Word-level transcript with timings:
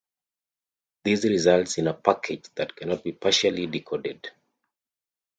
This 1.03 1.25
results 1.25 1.77
in 1.77 1.85
a 1.85 1.93
"package" 1.93 2.45
that 2.55 2.75
cannot 2.75 3.03
be 3.03 3.11
partially 3.11 3.67
decoded. 3.67 4.31